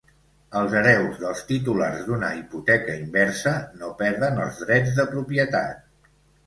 [0.61, 6.15] Els hereus dels titulars d'una hipoteca inversa no perden els drets de propietat.